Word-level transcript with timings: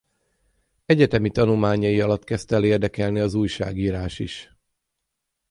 Egyetemi 0.85 1.29
tanulmányai 1.31 2.01
alatt 2.01 2.23
kezdte 2.23 2.55
el 2.55 2.63
érdekelni 2.63 3.19
az 3.19 3.33
újságírás 3.33 4.19
is. 4.19 4.55